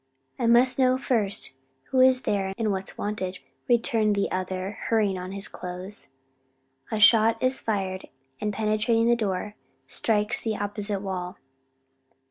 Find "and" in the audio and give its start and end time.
2.57-2.71, 8.39-8.51